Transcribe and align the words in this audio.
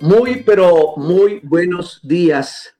Muy, 0.00 0.42
pero 0.44 0.94
muy 0.96 1.40
buenos 1.42 2.00
días, 2.02 2.76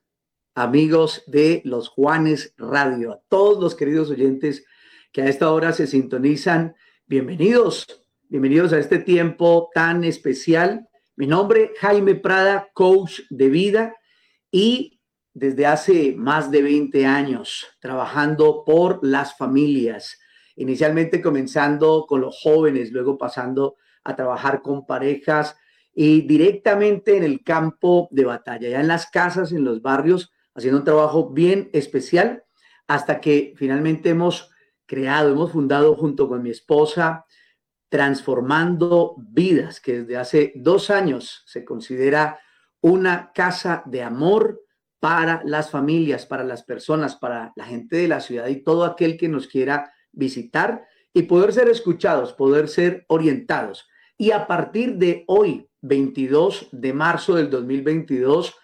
amigos 0.55 1.23
de 1.27 1.61
los 1.65 1.87
Juanes 1.89 2.53
Radio. 2.57 3.13
A 3.13 3.21
todos 3.29 3.61
los 3.61 3.75
queridos 3.75 4.09
oyentes 4.09 4.65
que 5.11 5.21
a 5.21 5.27
esta 5.27 5.51
hora 5.51 5.73
se 5.73 5.87
sintonizan, 5.87 6.75
bienvenidos, 7.05 7.85
bienvenidos 8.29 8.73
a 8.73 8.79
este 8.79 8.99
tiempo 8.99 9.69
tan 9.73 10.03
especial. 10.03 10.89
Mi 11.15 11.27
nombre, 11.27 11.71
Jaime 11.79 12.15
Prada, 12.15 12.69
coach 12.73 13.21
de 13.29 13.49
vida 13.49 13.95
y 14.51 14.99
desde 15.33 15.65
hace 15.65 16.13
más 16.17 16.51
de 16.51 16.61
20 16.61 17.05
años 17.05 17.65
trabajando 17.79 18.63
por 18.65 18.99
las 19.01 19.37
familias, 19.37 20.19
inicialmente 20.55 21.21
comenzando 21.21 22.05
con 22.07 22.21
los 22.21 22.37
jóvenes, 22.41 22.91
luego 22.91 23.17
pasando 23.17 23.77
a 24.03 24.15
trabajar 24.15 24.61
con 24.61 24.85
parejas 24.85 25.55
y 25.93 26.21
directamente 26.21 27.17
en 27.17 27.23
el 27.23 27.43
campo 27.43 28.07
de 28.11 28.25
batalla, 28.25 28.69
ya 28.69 28.79
en 28.79 28.87
las 28.87 29.07
casas, 29.09 29.51
en 29.51 29.63
los 29.63 29.81
barrios, 29.81 30.31
haciendo 30.55 30.79
un 30.79 30.85
trabajo 30.85 31.29
bien 31.29 31.69
especial, 31.73 32.43
hasta 32.87 33.21
que 33.21 33.53
finalmente 33.55 34.09
hemos 34.09 34.49
creado, 34.85 35.31
hemos 35.31 35.51
fundado 35.51 35.95
junto 35.95 36.27
con 36.27 36.41
mi 36.41 36.49
esposa, 36.49 37.25
Transformando 37.89 39.15
Vidas, 39.17 39.79
que 39.79 40.01
desde 40.01 40.17
hace 40.17 40.53
dos 40.55 40.89
años 40.89 41.43
se 41.45 41.63
considera 41.63 42.39
una 42.81 43.31
casa 43.33 43.83
de 43.85 44.01
amor 44.01 44.63
para 44.99 45.41
las 45.45 45.69
familias, 45.69 46.25
para 46.25 46.43
las 46.43 46.63
personas, 46.63 47.15
para 47.15 47.53
la 47.55 47.65
gente 47.65 47.97
de 47.97 48.07
la 48.07 48.19
ciudad 48.19 48.47
y 48.47 48.63
todo 48.63 48.85
aquel 48.85 49.15
que 49.17 49.29
nos 49.29 49.47
quiera 49.47 49.93
visitar 50.11 50.85
y 51.13 51.23
poder 51.23 51.53
ser 51.53 51.69
escuchados, 51.69 52.33
poder 52.33 52.67
ser 52.67 53.05
orientados. 53.09 53.87
Y 54.17 54.31
a 54.31 54.47
partir 54.47 54.97
de 54.97 55.23
hoy, 55.27 55.69
22 55.81 56.69
de 56.71 56.93
marzo 56.93 57.35
del 57.35 57.49
2022, 57.49 58.55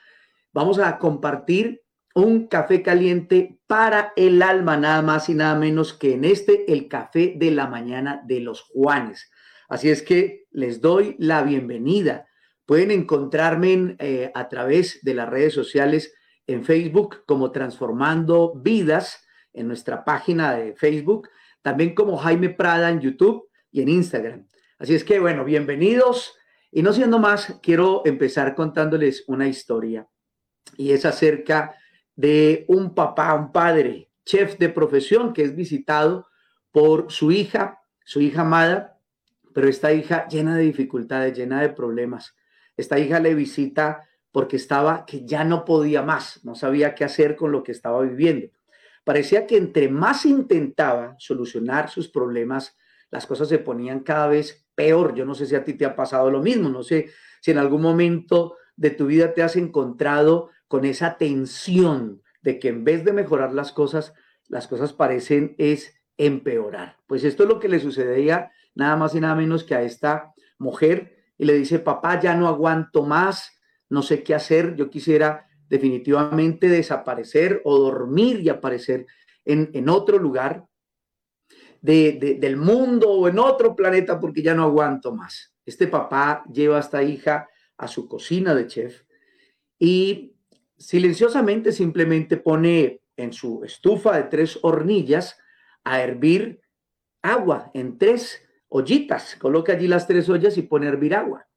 vamos 0.53 0.79
a 0.79 0.97
compartir 0.97 1.81
un 2.15 2.47
café 2.47 2.81
caliente 2.81 3.59
para 3.67 4.13
el 4.15 4.41
alma, 4.41 4.77
nada 4.77 5.01
más 5.01 5.29
y 5.29 5.33
nada 5.33 5.55
menos 5.55 5.93
que 5.93 6.13
en 6.13 6.25
este, 6.25 6.71
el 6.71 6.87
café 6.87 7.33
de 7.37 7.51
la 7.51 7.67
mañana 7.67 8.21
de 8.25 8.39
los 8.41 8.61
Juanes. 8.61 9.31
Así 9.67 9.89
es 9.89 10.01
que 10.01 10.45
les 10.51 10.81
doy 10.81 11.15
la 11.19 11.43
bienvenida. 11.43 12.27
Pueden 12.65 12.91
encontrarme 12.91 13.95
eh, 13.99 14.31
a 14.33 14.49
través 14.49 14.99
de 15.03 15.13
las 15.13 15.29
redes 15.29 15.53
sociales 15.53 16.13
en 16.47 16.63
Facebook 16.63 17.23
como 17.25 17.51
Transformando 17.51 18.53
Vidas, 18.55 19.25
en 19.53 19.67
nuestra 19.67 20.03
página 20.03 20.53
de 20.55 20.75
Facebook, 20.75 21.29
también 21.61 21.93
como 21.93 22.17
Jaime 22.17 22.49
Prada 22.49 22.89
en 22.89 23.01
YouTube 23.01 23.49
y 23.71 23.81
en 23.81 23.89
Instagram. 23.89 24.47
Así 24.79 24.95
es 24.95 25.03
que, 25.03 25.19
bueno, 25.19 25.43
bienvenidos. 25.43 26.37
Y 26.71 26.83
no 26.83 26.93
siendo 26.93 27.19
más, 27.19 27.59
quiero 27.61 28.01
empezar 28.05 28.55
contándoles 28.55 29.25
una 29.27 29.45
historia. 29.45 30.07
Y 30.77 30.93
es 30.93 31.05
acerca 31.05 31.75
de 32.15 32.63
un 32.69 32.95
papá, 32.95 33.33
un 33.33 33.51
padre, 33.51 34.09
chef 34.23 34.57
de 34.57 34.69
profesión, 34.69 35.33
que 35.33 35.43
es 35.43 35.53
visitado 35.53 36.27
por 36.71 37.11
su 37.11 37.33
hija, 37.33 37.81
su 38.05 38.21
hija 38.21 38.41
amada, 38.41 38.97
pero 39.53 39.67
esta 39.67 39.91
hija 39.91 40.29
llena 40.29 40.55
de 40.55 40.63
dificultades, 40.63 41.37
llena 41.37 41.61
de 41.61 41.69
problemas. 41.69 42.37
Esta 42.77 42.99
hija 42.99 43.19
le 43.19 43.35
visita 43.35 44.07
porque 44.31 44.55
estaba 44.55 45.05
que 45.05 45.25
ya 45.25 45.43
no 45.43 45.65
podía 45.65 46.03
más, 46.03 46.39
no 46.45 46.55
sabía 46.55 46.95
qué 46.95 47.03
hacer 47.03 47.35
con 47.35 47.51
lo 47.51 47.63
que 47.63 47.73
estaba 47.73 48.01
viviendo. 48.01 48.47
Parecía 49.03 49.45
que 49.45 49.57
entre 49.57 49.89
más 49.89 50.25
intentaba 50.25 51.15
solucionar 51.19 51.89
sus 51.89 52.07
problemas, 52.07 52.77
las 53.11 53.25
cosas 53.25 53.49
se 53.49 53.57
ponían 53.57 54.01
cada 54.01 54.27
vez 54.27 54.68
peor. 54.79 55.13
Yo 55.13 55.25
no 55.25 55.35
sé 55.35 55.45
si 55.45 55.55
a 55.55 55.65
ti 55.65 55.73
te 55.73 55.83
ha 55.83 55.93
pasado 55.93 56.31
lo 56.31 56.41
mismo, 56.41 56.69
no 56.69 56.83
sé 56.83 57.09
si 57.41 57.51
en 57.51 57.57
algún 57.57 57.81
momento 57.81 58.55
de 58.77 58.91
tu 58.91 59.07
vida 59.07 59.33
te 59.33 59.43
has 59.43 59.57
encontrado 59.57 60.51
con 60.69 60.85
esa 60.85 61.17
tensión 61.17 62.21
de 62.41 62.59
que 62.59 62.69
en 62.69 62.85
vez 62.85 63.03
de 63.03 63.11
mejorar 63.11 63.53
las 63.53 63.73
cosas, 63.73 64.13
las 64.47 64.69
cosas 64.69 64.93
parecen 64.93 65.53
es 65.57 65.93
empeorar. 66.17 66.95
Pues 67.07 67.25
esto 67.25 67.43
es 67.43 67.49
lo 67.49 67.59
que 67.59 67.67
le 67.67 67.81
sucedía 67.81 68.53
nada 68.73 68.95
más 68.95 69.13
y 69.15 69.19
nada 69.19 69.35
menos 69.35 69.65
que 69.65 69.75
a 69.75 69.81
esta 69.81 70.31
mujer 70.57 71.17
y 71.37 71.43
le 71.43 71.55
dice, 71.55 71.79
papá, 71.79 72.17
ya 72.21 72.35
no 72.35 72.47
aguanto 72.47 73.03
más, 73.03 73.59
no 73.89 74.01
sé 74.01 74.23
qué 74.23 74.33
hacer, 74.33 74.77
yo 74.77 74.89
quisiera 74.89 75.45
definitivamente 75.67 76.69
desaparecer 76.69 77.61
o 77.65 77.77
dormir 77.77 78.39
y 78.39 78.47
aparecer 78.47 79.07
en, 79.43 79.71
en 79.73 79.89
otro 79.89 80.19
lugar 80.19 80.68
del 81.81 82.57
mundo 82.57 83.09
o 83.11 83.27
en 83.27 83.39
otro 83.39 83.75
planeta 83.75 84.19
porque 84.19 84.41
ya 84.41 84.53
no 84.53 84.63
aguanto 84.63 85.13
más. 85.13 85.53
Este 85.65 85.87
papá 85.87 86.43
lleva 86.51 86.77
a 86.77 86.81
esta 86.81 87.03
hija 87.03 87.47
a 87.77 87.87
su 87.87 88.07
cocina 88.07 88.53
de 88.53 88.67
chef 88.67 89.03
y 89.77 90.35
silenciosamente 90.77 91.71
simplemente 91.71 92.37
pone 92.37 93.01
en 93.15 93.33
su 93.33 93.63
estufa 93.63 94.15
de 94.17 94.23
tres 94.23 94.59
hornillas 94.61 95.37
a 95.83 96.01
hervir 96.01 96.61
agua 97.21 97.71
en 97.73 97.97
tres 97.97 98.41
ollitas. 98.69 99.35
Coloca 99.35 99.73
allí 99.73 99.87
las 99.87 100.07
tres 100.07 100.29
ollas 100.29 100.57
y 100.57 100.63
pone 100.63 100.87
a 100.87 100.89
hervir 100.89 101.15
agua. 101.15 101.47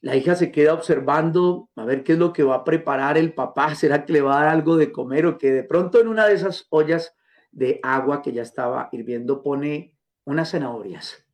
La 0.00 0.14
hija 0.14 0.36
se 0.36 0.52
queda 0.52 0.74
observando 0.74 1.70
a 1.74 1.84
ver 1.84 2.04
qué 2.04 2.12
es 2.12 2.18
lo 2.18 2.32
que 2.32 2.44
va 2.44 2.56
a 2.56 2.64
preparar 2.64 3.18
el 3.18 3.34
papá. 3.34 3.74
¿Será 3.74 4.04
que 4.04 4.12
le 4.12 4.22
va 4.22 4.38
a 4.38 4.44
dar 4.44 4.54
algo 4.54 4.76
de 4.76 4.92
comer 4.92 5.26
o 5.26 5.38
que 5.38 5.52
de 5.52 5.64
pronto 5.64 6.00
en 6.00 6.08
una 6.08 6.26
de 6.26 6.34
esas 6.34 6.66
ollas 6.70 7.14
de 7.50 7.80
agua 7.82 8.22
que 8.22 8.32
ya 8.32 8.42
estaba 8.42 8.88
hirviendo 8.92 9.42
pone 9.42 9.96
unas 10.24 10.50
zanahorias. 10.50 11.24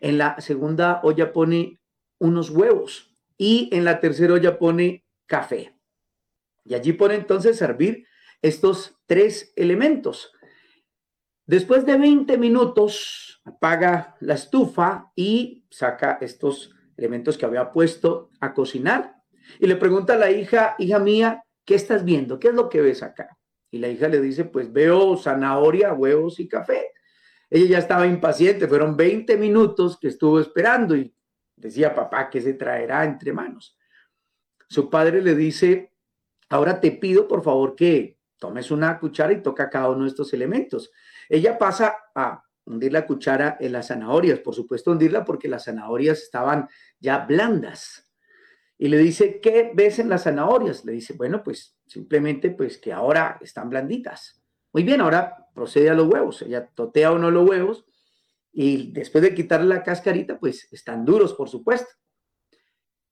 En 0.00 0.18
la 0.18 0.40
segunda 0.40 1.00
olla 1.02 1.32
pone 1.32 1.80
unos 2.18 2.50
huevos 2.50 3.14
y 3.36 3.68
en 3.72 3.84
la 3.84 4.00
tercera 4.00 4.34
olla 4.34 4.58
pone 4.58 5.04
café. 5.26 5.76
Y 6.64 6.74
allí 6.74 6.92
pone 6.92 7.14
entonces 7.14 7.56
servir 7.56 8.06
estos 8.42 8.98
tres 9.06 9.52
elementos. 9.56 10.32
Después 11.46 11.86
de 11.86 11.96
20 11.96 12.38
minutos, 12.38 13.40
apaga 13.44 14.16
la 14.20 14.34
estufa 14.34 15.12
y 15.14 15.64
saca 15.70 16.18
estos 16.20 16.74
elementos 16.96 17.38
que 17.38 17.46
había 17.46 17.70
puesto 17.72 18.30
a 18.40 18.52
cocinar. 18.52 19.14
Y 19.60 19.66
le 19.66 19.76
pregunta 19.76 20.14
a 20.14 20.18
la 20.18 20.30
hija, 20.30 20.74
hija 20.78 20.98
mía, 20.98 21.44
¿qué 21.64 21.76
estás 21.76 22.04
viendo? 22.04 22.40
¿Qué 22.40 22.48
es 22.48 22.54
lo 22.54 22.68
que 22.68 22.80
ves 22.80 23.02
acá? 23.02 23.35
Y 23.70 23.78
la 23.78 23.88
hija 23.88 24.08
le 24.08 24.20
dice, 24.20 24.44
pues 24.44 24.72
veo 24.72 25.16
zanahoria, 25.16 25.92
huevos 25.92 26.40
y 26.40 26.48
café. 26.48 26.92
Ella 27.50 27.66
ya 27.66 27.78
estaba 27.78 28.06
impaciente, 28.06 28.66
fueron 28.66 28.96
20 28.96 29.36
minutos 29.36 29.98
que 29.98 30.08
estuvo 30.08 30.40
esperando 30.40 30.96
y 30.96 31.14
decía, 31.54 31.94
papá, 31.94 32.28
¿qué 32.28 32.40
se 32.40 32.54
traerá 32.54 33.04
entre 33.04 33.32
manos? 33.32 33.78
Su 34.68 34.90
padre 34.90 35.22
le 35.22 35.34
dice, 35.34 35.92
ahora 36.48 36.80
te 36.80 36.90
pido 36.92 37.28
por 37.28 37.42
favor 37.42 37.76
que 37.76 38.18
tomes 38.38 38.70
una 38.70 38.98
cuchara 38.98 39.32
y 39.32 39.42
toca 39.42 39.70
cada 39.70 39.90
uno 39.90 40.02
de 40.04 40.08
estos 40.08 40.32
elementos. 40.32 40.90
Ella 41.28 41.56
pasa 41.56 41.96
a 42.14 42.42
hundir 42.64 42.92
la 42.92 43.06
cuchara 43.06 43.56
en 43.60 43.72
las 43.72 43.88
zanahorias, 43.88 44.40
por 44.40 44.54
supuesto 44.54 44.90
hundirla 44.90 45.24
porque 45.24 45.48
las 45.48 45.64
zanahorias 45.64 46.22
estaban 46.22 46.68
ya 46.98 47.24
blandas 47.24 48.06
y 48.78 48.88
le 48.88 48.98
dice, 48.98 49.40
¿qué 49.40 49.72
ves 49.74 49.98
en 49.98 50.08
las 50.08 50.24
zanahorias? 50.24 50.84
Le 50.84 50.92
dice, 50.92 51.14
bueno, 51.14 51.42
pues 51.42 51.75
simplemente 51.86 52.50
pues 52.50 52.78
que 52.78 52.92
ahora 52.92 53.38
están 53.40 53.70
blanditas. 53.70 54.42
Muy 54.72 54.82
bien, 54.82 55.00
ahora 55.00 55.48
procede 55.54 55.90
a 55.90 55.94
los 55.94 56.08
huevos. 56.08 56.42
Ella 56.42 56.68
totea 56.74 57.12
uno 57.12 57.30
los 57.30 57.48
huevos 57.48 57.84
y 58.52 58.92
después 58.92 59.22
de 59.22 59.34
quitarle 59.34 59.66
la 59.66 59.82
cascarita, 59.82 60.38
pues 60.38 60.68
están 60.72 61.04
duros, 61.04 61.34
por 61.34 61.48
supuesto. 61.48 61.88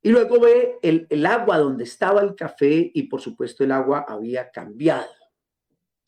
Y 0.03 0.11
luego 0.11 0.41
ve 0.41 0.79
el, 0.83 1.07
el 1.09 1.25
agua 1.25 1.59
donde 1.59 1.85
estaba 1.85 2.21
el 2.21 2.35
café 2.35 2.91
y 2.93 3.05
por 3.05 3.21
supuesto 3.21 3.65
el 3.65 3.73
agua 3.73 4.05
había 4.07 4.51
cambiado. 4.51 5.09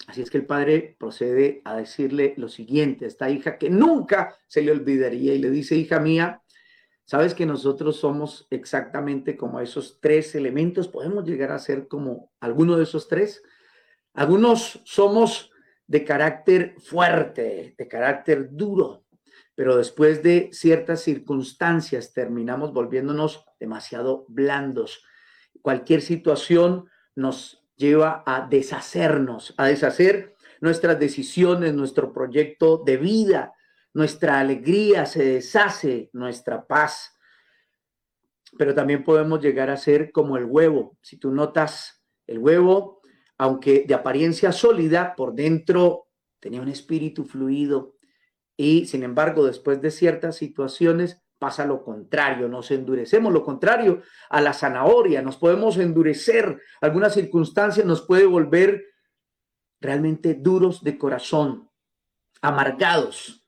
Así 0.07 0.21
es 0.21 0.31
que 0.31 0.39
el 0.39 0.47
padre 0.47 0.97
procede 0.99 1.63
a 1.65 1.77
decirle 1.77 2.35
lo 2.37 2.49
siguiente 2.49 3.07
a 3.07 3.09
esta 3.09 3.31
hija 3.31 3.59
que 3.59 3.71
nunca 3.71 4.37
se 4.47 4.63
le 4.63 4.71
olvidaría 4.71 5.35
y 5.35 5.39
le 5.39 5.51
dice, 5.51 5.75
hija 5.77 5.99
mía, 5.99 6.43
Sabes 7.07 7.35
que 7.35 7.47
nosotros 7.47 7.97
somos 7.99 8.49
exactamente 8.51 9.37
como 9.37 9.61
esos 9.61 10.01
tres 10.01 10.35
elementos, 10.35 10.89
podemos 10.89 11.25
llegar 11.25 11.53
a 11.53 11.61
ser 11.61 11.87
como 11.87 12.33
alguno 12.41 12.77
de 12.77 12.83
esos 12.83 13.07
tres. 13.07 13.45
Algunos 14.13 14.81
somos 14.85 15.53
de 15.87 16.05
carácter 16.05 16.75
fuerte, 16.81 17.77
de 17.79 17.89
carácter 17.89 18.49
duro, 18.51 19.05
pero 19.55 19.77
después 19.77 20.25
de 20.25 20.51
ciertas 20.53 21.01
circunstancias 21.01 22.13
terminamos 22.13 22.73
volviéndonos 22.73 23.45
demasiado 23.61 24.25
blandos. 24.27 25.05
Cualquier 25.63 26.03
situación 26.03 26.89
nos 27.15 27.65
lleva 27.77 28.25
a 28.27 28.49
deshacernos, 28.49 29.55
a 29.59 29.67
deshacer 29.67 30.35
nuestras 30.61 30.99
decisiones, 30.99 31.73
nuestro 31.73 32.13
proyecto 32.13 32.83
de 32.85 32.97
vida, 32.97 33.56
nuestra 33.97 34.41
alegría 34.41 35.07
se 35.07 35.25
deshace, 35.25 36.11
nuestra 36.13 36.67
paz. 36.67 37.17
Pero 38.59 38.75
también 38.75 39.03
podemos 39.03 39.41
llegar 39.41 39.71
a 39.71 39.79
ser 39.79 40.13
como 40.13 40.37
el 40.37 40.45
huevo. 40.45 40.99
Si 41.01 41.17
tú 41.17 41.31
notas 41.31 42.05
el 42.27 42.39
huevo, 42.39 43.01
aunque 43.39 43.87
de 43.89 43.95
apariencia 43.95 44.53
sólida, 44.53 45.15
por 45.17 45.35
dentro 45.35 46.09
tenía 46.41 46.61
un 46.61 46.69
espíritu 46.69 47.25
fluido 47.25 47.95
y 48.55 48.85
sin 48.85 49.03
embargo 49.03 49.47
después 49.47 49.81
de 49.81 49.91
ciertas 49.91 50.37
situaciones 50.37 51.23
pasa 51.39 51.65
lo 51.65 51.83
contrario, 51.83 52.49
nos 52.49 52.71
endurecemos, 52.71 53.33
lo 53.33 53.43
contrario 53.43 54.03
a 54.29 54.43
la 54.43 54.53
zanahoria, 54.53 55.23
nos 55.23 55.39
podemos 55.39 55.79
endurecer, 55.79 56.61
algunas 56.83 57.15
circunstancias 57.15 57.87
nos 57.87 58.03
puede 58.03 58.27
volver 58.27 58.85
realmente 59.81 60.35
duros 60.35 60.85
de 60.85 60.99
corazón, 60.99 61.71
amargados, 62.43 63.46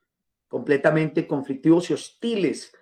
completamente 0.49 1.25
conflictivos 1.25 1.89
y 1.89 1.93
hostiles. 1.93 2.73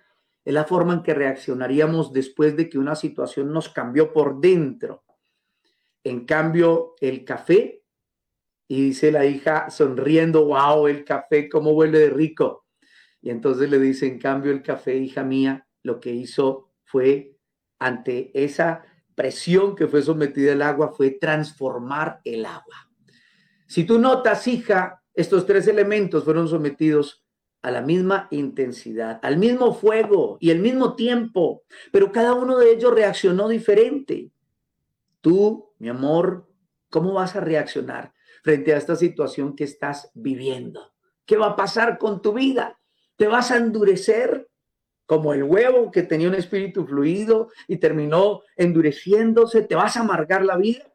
Es 0.44 0.54
la 0.54 0.64
forma 0.64 0.94
en 0.94 1.02
que 1.04 1.14
reaccionaríamos 1.14 2.12
después 2.12 2.56
de 2.56 2.68
que 2.68 2.78
una 2.78 2.96
situación 2.96 3.52
nos 3.52 3.68
cambió 3.68 4.12
por 4.12 4.40
dentro. 4.40 5.04
En 6.02 6.24
cambio, 6.24 6.94
el 7.00 7.24
café, 7.24 7.84
y 8.66 8.82
dice 8.82 9.12
la 9.12 9.24
hija 9.26 9.70
sonriendo, 9.70 10.46
wow, 10.46 10.88
el 10.88 11.04
café, 11.04 11.48
cómo 11.48 11.70
huele 11.72 11.98
de 11.98 12.10
rico. 12.10 12.66
Y 13.20 13.30
entonces 13.30 13.70
le 13.70 13.78
dice, 13.78 14.06
en 14.06 14.18
cambio, 14.18 14.50
el 14.52 14.62
café, 14.62 14.96
hija 14.96 15.22
mía, 15.22 15.66
lo 15.82 16.00
que 16.00 16.12
hizo 16.12 16.72
fue, 16.84 17.36
ante 17.78 18.30
esa 18.34 18.84
presión 19.14 19.76
que 19.76 19.86
fue 19.86 20.02
sometida 20.02 20.52
el 20.52 20.62
agua, 20.62 20.92
fue 20.92 21.10
transformar 21.10 22.20
el 22.24 22.46
agua. 22.46 22.90
Si 23.66 23.84
tú 23.84 23.98
notas, 23.98 24.46
hija, 24.46 25.02
estos 25.12 25.44
tres 25.44 25.66
elementos 25.66 26.24
fueron 26.24 26.48
sometidos 26.48 27.27
a 27.62 27.70
la 27.70 27.82
misma 27.82 28.28
intensidad, 28.30 29.18
al 29.22 29.36
mismo 29.36 29.74
fuego 29.74 30.38
y 30.40 30.50
al 30.50 30.60
mismo 30.60 30.94
tiempo, 30.94 31.62
pero 31.92 32.12
cada 32.12 32.34
uno 32.34 32.58
de 32.58 32.72
ellos 32.72 32.94
reaccionó 32.94 33.48
diferente. 33.48 34.30
Tú, 35.20 35.72
mi 35.78 35.88
amor, 35.88 36.48
¿cómo 36.88 37.12
vas 37.14 37.34
a 37.36 37.40
reaccionar 37.40 38.12
frente 38.42 38.72
a 38.72 38.76
esta 38.76 38.96
situación 38.96 39.56
que 39.56 39.64
estás 39.64 40.10
viviendo? 40.14 40.92
¿Qué 41.26 41.36
va 41.36 41.48
a 41.48 41.56
pasar 41.56 41.98
con 41.98 42.22
tu 42.22 42.32
vida? 42.32 42.78
¿Te 43.16 43.26
vas 43.26 43.50
a 43.50 43.56
endurecer 43.56 44.48
como 45.04 45.34
el 45.34 45.42
huevo 45.42 45.90
que 45.90 46.02
tenía 46.02 46.28
un 46.28 46.34
espíritu 46.34 46.86
fluido 46.86 47.50
y 47.66 47.78
terminó 47.78 48.42
endureciéndose? 48.56 49.62
¿Te 49.62 49.74
vas 49.74 49.96
a 49.96 50.00
amargar 50.00 50.44
la 50.44 50.56
vida? 50.56 50.94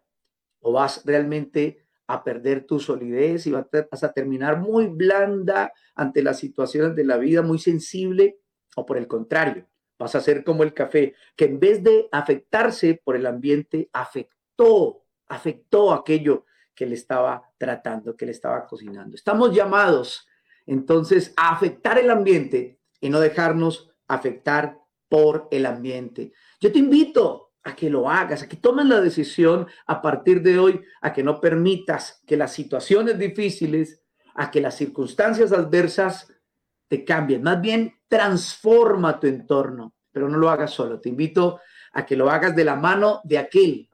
¿O 0.61 0.71
vas 0.71 1.03
realmente 1.05 1.82
a 2.07 2.23
perder 2.23 2.65
tu 2.65 2.79
solidez 2.79 3.47
y 3.47 3.51
vas 3.51 4.03
a 4.03 4.13
terminar 4.13 4.59
muy 4.59 4.87
blanda 4.87 5.71
ante 5.95 6.21
las 6.21 6.39
situaciones 6.39 6.95
de 6.95 7.05
la 7.05 7.17
vida, 7.17 7.41
muy 7.41 7.59
sensible? 7.59 8.39
¿O 8.75 8.85
por 8.85 8.97
el 8.97 9.07
contrario, 9.07 9.67
vas 9.97 10.15
a 10.15 10.21
ser 10.21 10.43
como 10.43 10.63
el 10.63 10.73
café, 10.73 11.15
que 11.35 11.45
en 11.45 11.59
vez 11.59 11.83
de 11.83 12.07
afectarse 12.11 13.01
por 13.03 13.15
el 13.15 13.25
ambiente, 13.25 13.89
afectó, 13.93 15.05
afectó 15.27 15.93
aquello 15.93 16.45
que 16.75 16.85
le 16.85 16.95
estaba 16.95 17.51
tratando, 17.57 18.15
que 18.15 18.25
le 18.25 18.31
estaba 18.31 18.65
cocinando? 18.65 19.15
Estamos 19.15 19.55
llamados 19.55 20.27
entonces, 20.65 21.33
afectar 21.35 21.97
el 21.97 22.09
ambiente 22.09 22.79
y 22.99 23.09
no 23.09 23.19
dejarnos 23.19 23.91
afectar 24.07 24.79
por 25.09 25.47
el 25.51 25.65
ambiente. 25.65 26.33
Yo 26.59 26.71
te 26.71 26.79
invito 26.79 27.42
a 27.63 27.75
que 27.75 27.89
lo 27.89 28.09
hagas, 28.09 28.43
a 28.43 28.47
que 28.47 28.57
tomes 28.57 28.85
la 28.85 28.99
decisión 28.99 29.67
a 29.87 30.01
partir 30.01 30.41
de 30.41 30.59
hoy, 30.59 30.81
a 31.01 31.13
que 31.13 31.23
no 31.23 31.39
permitas 31.39 32.21
que 32.27 32.35
las 32.35 32.51
situaciones 32.51 33.17
difíciles, 33.17 34.01
a 34.35 34.51
que 34.51 34.61
las 34.61 34.75
circunstancias 34.75 35.51
adversas 35.51 36.27
te 36.87 37.05
cambien. 37.05 37.41
Más 37.43 37.61
bien, 37.61 37.93
transforma 38.07 39.19
tu 39.19 39.27
entorno, 39.27 39.95
pero 40.11 40.27
no 40.27 40.37
lo 40.37 40.49
hagas 40.49 40.71
solo. 40.71 40.99
Te 40.99 41.09
invito 41.09 41.59
a 41.93 42.05
que 42.05 42.17
lo 42.17 42.29
hagas 42.29 42.55
de 42.55 42.65
la 42.65 42.75
mano 42.75 43.21
de 43.23 43.37
aquel 43.37 43.89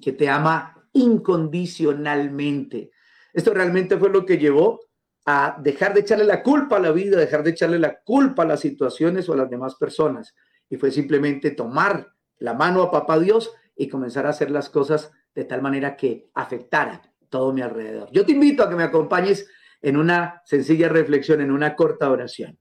que 0.00 0.12
te 0.12 0.28
ama 0.28 0.74
incondicionalmente. 0.92 2.90
Esto 3.32 3.54
realmente 3.54 3.96
fue 3.96 4.10
lo 4.10 4.26
que 4.26 4.36
llevó 4.36 4.80
a 5.26 5.56
dejar 5.60 5.94
de 5.94 6.00
echarle 6.00 6.24
la 6.24 6.42
culpa 6.42 6.76
a 6.76 6.80
la 6.80 6.90
vida, 6.90 7.18
dejar 7.18 7.42
de 7.42 7.50
echarle 7.50 7.78
la 7.78 8.00
culpa 8.00 8.42
a 8.42 8.46
las 8.46 8.60
situaciones 8.60 9.28
o 9.28 9.32
a 9.32 9.36
las 9.36 9.50
demás 9.50 9.74
personas. 9.76 10.34
Y 10.68 10.76
fue 10.76 10.90
simplemente 10.90 11.52
tomar 11.52 12.06
la 12.38 12.54
mano 12.54 12.82
a 12.82 12.90
papá 12.90 13.18
Dios 13.18 13.52
y 13.76 13.88
comenzar 13.88 14.26
a 14.26 14.30
hacer 14.30 14.50
las 14.50 14.68
cosas 14.68 15.12
de 15.34 15.44
tal 15.44 15.62
manera 15.62 15.96
que 15.96 16.30
afectara 16.34 17.02
todo 17.28 17.52
mi 17.52 17.60
alrededor. 17.60 18.08
Yo 18.12 18.24
te 18.24 18.32
invito 18.32 18.62
a 18.62 18.68
que 18.68 18.76
me 18.76 18.82
acompañes 18.82 19.48
en 19.80 19.96
una 19.96 20.42
sencilla 20.44 20.88
reflexión, 20.88 21.40
en 21.40 21.50
una 21.50 21.76
corta 21.76 22.10
oración. 22.10 22.58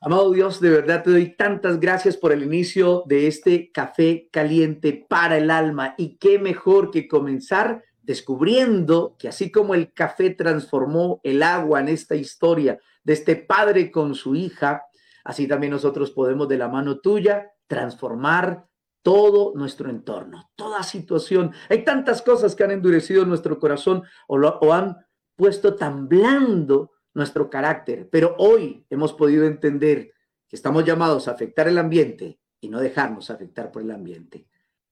Amado 0.00 0.30
Dios, 0.30 0.60
de 0.60 0.70
verdad 0.70 1.02
te 1.02 1.10
doy 1.10 1.36
tantas 1.36 1.80
gracias 1.80 2.16
por 2.16 2.32
el 2.32 2.42
inicio 2.42 3.02
de 3.06 3.26
este 3.26 3.72
café 3.72 4.28
caliente 4.30 5.04
para 5.08 5.38
el 5.38 5.50
alma 5.50 5.94
y 5.98 6.16
qué 6.18 6.38
mejor 6.38 6.90
que 6.90 7.08
comenzar 7.08 7.82
descubriendo 8.02 9.16
que 9.18 9.28
así 9.28 9.50
como 9.50 9.74
el 9.74 9.92
café 9.92 10.30
transformó 10.30 11.20
el 11.24 11.42
agua 11.42 11.80
en 11.80 11.88
esta 11.88 12.14
historia 12.14 12.78
de 13.02 13.12
este 13.14 13.36
padre 13.36 13.90
con 13.90 14.14
su 14.14 14.36
hija, 14.36 14.84
así 15.24 15.48
también 15.48 15.72
nosotros 15.72 16.12
podemos 16.12 16.48
de 16.48 16.58
la 16.58 16.68
mano 16.68 17.00
tuya 17.00 17.50
transformar 17.66 18.66
todo 19.02 19.52
nuestro 19.54 19.88
entorno, 19.88 20.50
toda 20.56 20.82
situación. 20.82 21.52
Hay 21.68 21.84
tantas 21.84 22.22
cosas 22.22 22.56
que 22.56 22.64
han 22.64 22.72
endurecido 22.72 23.24
nuestro 23.24 23.58
corazón 23.60 24.02
o, 24.26 24.72
han 24.72 24.96
puesto 25.36 25.76
tan 25.76 26.08
blando 26.08 26.90
nuestro 27.14 27.48
carácter, 27.48 28.08
pero 28.10 28.34
hoy 28.38 28.84
hemos 28.90 29.12
podido 29.12 29.46
entender 29.46 30.12
que 30.48 30.56
estamos 30.56 30.84
llamados 30.84 31.28
a 31.28 31.32
afectar 31.32 31.68
el 31.68 31.78
ambiente 31.78 32.40
y 32.60 32.68
no 32.68 32.80
dejarnos 32.80 33.30
afectar 33.30 33.70
por 33.70 33.82
el 33.82 33.92
ambiente. 33.92 34.48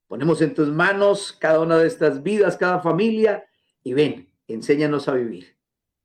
Ponemos 0.06 0.40
en 0.42 0.54
tus 0.54 0.68
manos 0.68 1.32
cada 1.32 1.60
una 1.60 1.76
de 1.76 1.88
estas 1.88 2.22
vidas, 2.22 2.56
cada 2.56 2.78
familia, 2.80 3.44
y 3.82 3.94
ven, 3.94 4.32
enséñanos 4.46 5.08
a 5.08 5.14
vivir. 5.14 5.56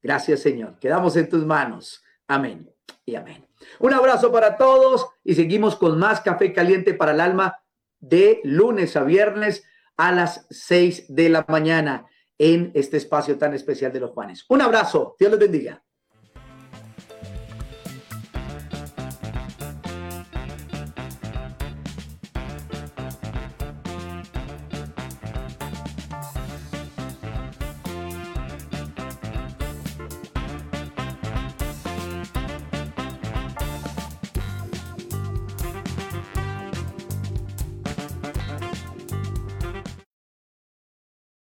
Gracias, 0.01 0.39
Señor. 0.39 0.79
Quedamos 0.79 1.15
en 1.15 1.29
tus 1.29 1.45
manos. 1.45 2.03
Amén 2.29 2.71
y 3.05 3.15
amén. 3.15 3.45
Un 3.79 3.93
abrazo 3.93 4.31
para 4.31 4.55
todos 4.55 5.07
y 5.23 5.33
seguimos 5.33 5.75
con 5.75 5.97
más 5.97 6.21
café 6.21 6.53
caliente 6.53 6.93
para 6.93 7.11
el 7.11 7.19
alma 7.19 7.59
de 7.99 8.39
lunes 8.43 8.95
a 8.95 9.03
viernes 9.03 9.63
a 9.97 10.11
las 10.11 10.45
seis 10.51 11.05
de 11.09 11.27
la 11.29 11.43
mañana 11.49 12.05
en 12.37 12.71
este 12.75 12.97
espacio 12.97 13.37
tan 13.39 13.55
especial 13.55 13.91
de 13.91 13.99
los 13.99 14.11
Juanes. 14.11 14.45
Un 14.47 14.61
abrazo. 14.61 15.15
Dios 15.19 15.31
les 15.31 15.39
bendiga. 15.39 15.83